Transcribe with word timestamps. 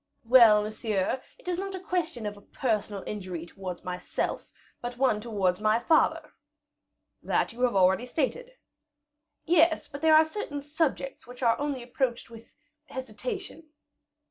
"Well, 0.25 0.63
monsieur, 0.63 1.21
it 1.37 1.47
is 1.47 1.59
not 1.59 1.75
a 1.75 1.79
question 1.79 2.25
of 2.25 2.35
a 2.35 2.41
personal 2.41 3.03
injury 3.05 3.45
towards 3.45 3.83
myself, 3.83 4.51
but 4.81 4.97
one 4.97 5.21
towards 5.21 5.59
my 5.59 5.77
father." 5.77 6.31
"That 7.21 7.53
you 7.53 7.61
have 7.61 7.75
already 7.75 8.07
stated." 8.07 8.53
"Yes; 9.45 9.87
but 9.87 10.01
there 10.01 10.15
are 10.15 10.25
certain 10.25 10.63
subjects 10.63 11.27
which 11.27 11.43
are 11.43 11.55
only 11.59 11.83
approached 11.83 12.31
with 12.31 12.55
hesitation." 12.87 13.69